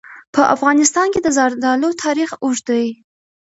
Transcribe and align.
په 0.33 0.41
افغانستان 0.55 1.07
کې 1.13 1.19
د 1.23 1.27
زردالو 1.37 1.89
تاریخ 2.03 2.29
اوږد 2.43 2.65
دی. 2.69 2.85